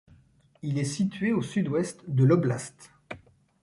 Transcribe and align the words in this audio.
Il 0.63 0.79
est 0.79 0.83
situé 0.83 1.31
au 1.31 1.43
sud-ouest 1.43 2.01
de 2.09 2.23
l'oblast. 2.23 2.91